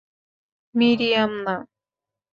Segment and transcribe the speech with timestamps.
[0.75, 1.55] Miriam, না।